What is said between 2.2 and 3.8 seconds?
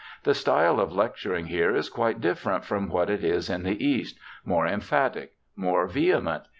different from what it is in